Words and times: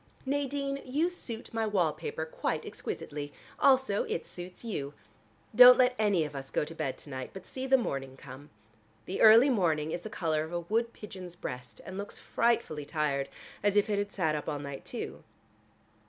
Nadine, 0.25 0.81
you 0.83 1.11
suit 1.11 1.53
my 1.53 1.67
wall 1.67 1.93
paper 1.93 2.25
quite 2.25 2.65
exquisitely. 2.65 3.31
Also 3.59 4.01
it 4.05 4.25
suits 4.25 4.65
you. 4.65 4.95
Don't 5.53 5.77
let 5.77 5.93
any 5.99 6.23
of 6.25 6.35
us 6.35 6.49
go 6.49 6.65
to 6.65 6.73
bed 6.73 6.97
to 6.97 7.09
night, 7.11 7.29
but 7.33 7.45
see 7.45 7.67
the 7.67 7.77
morning 7.77 8.17
come. 8.17 8.49
The 9.05 9.21
early 9.21 9.51
morning 9.51 9.91
is 9.91 10.01
the 10.01 10.09
color 10.09 10.43
of 10.43 10.53
a 10.53 10.61
wood 10.61 10.91
pigeon's 10.91 11.35
breast, 11.35 11.81
and 11.85 11.99
looks 11.99 12.17
frightfully 12.17 12.83
tired, 12.83 13.29
as 13.61 13.75
if 13.75 13.91
it 13.91 13.99
had 13.99 14.11
sat 14.11 14.33
up 14.33 14.49
all 14.49 14.57
night 14.57 14.85
too. 14.85 15.23